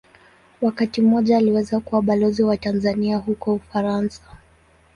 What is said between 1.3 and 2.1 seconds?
aliweza kuwa